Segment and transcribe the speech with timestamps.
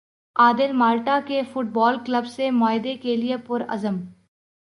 [0.35, 3.99] عادل Malta کے football club سے معاہدے کے لیے پرعزم